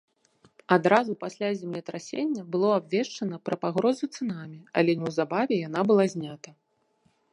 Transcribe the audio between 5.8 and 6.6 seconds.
была знята.